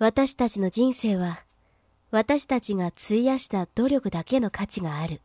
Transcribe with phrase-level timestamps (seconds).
[0.00, 1.44] 私たちの人生は
[2.10, 5.20] 私たちが費やした努力だけの価値がある。